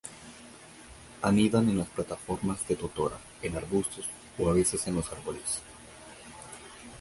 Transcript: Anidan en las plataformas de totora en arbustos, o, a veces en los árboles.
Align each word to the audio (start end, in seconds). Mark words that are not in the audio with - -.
Anidan 1.21 1.69
en 1.69 1.77
las 1.77 1.87
plataformas 1.89 2.67
de 2.67 2.75
totora 2.75 3.19
en 3.43 3.55
arbustos, 3.55 4.09
o, 4.39 4.49
a 4.49 4.53
veces 4.53 4.87
en 4.87 4.95
los 4.95 5.11
árboles. 5.11 5.61